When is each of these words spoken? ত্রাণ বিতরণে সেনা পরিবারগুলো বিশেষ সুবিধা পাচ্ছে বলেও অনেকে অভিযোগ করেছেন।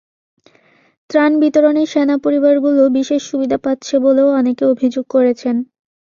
ত্রাণ 1.09 1.31
বিতরণে 1.41 1.83
সেনা 1.85 2.15
পরিবারগুলো 2.25 2.81
বিশেষ 2.97 3.21
সুবিধা 3.29 3.57
পাচ্ছে 3.65 3.95
বলেও 4.05 4.27
অনেকে 4.39 4.63
অভিযোগ 4.65 5.05
করেছেন। 5.09 5.55